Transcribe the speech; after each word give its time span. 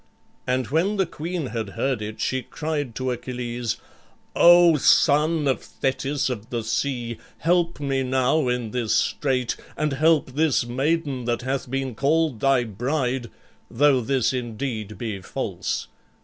And 0.47 0.69
when 0.69 0.95
the 0.97 1.05
queen 1.05 1.45
had 1.45 1.69
heard 1.77 2.01
it, 2.01 2.19
she 2.19 2.41
cried 2.41 2.95
to 2.95 3.11
Achilles, 3.11 3.77
"O 4.35 4.75
son 4.77 5.47
of 5.47 5.61
Thetis 5.61 6.27
of 6.27 6.49
the 6.49 6.63
sea! 6.63 7.19
help 7.37 7.79
me 7.79 8.01
now 8.01 8.47
in 8.47 8.71
this 8.71 8.95
strait 8.95 9.55
and 9.77 9.93
help 9.93 10.31
this 10.31 10.65
maiden 10.65 11.25
that 11.25 11.43
hath 11.43 11.69
been 11.69 11.93
called 11.93 12.39
thy 12.39 12.63
bride, 12.63 13.29
though 13.69 14.01
this 14.01 14.33
indeed 14.33 14.97
be 14.97 15.21
false. 15.21 15.85